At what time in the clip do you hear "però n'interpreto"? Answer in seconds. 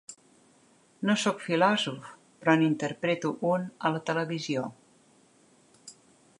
2.41-3.33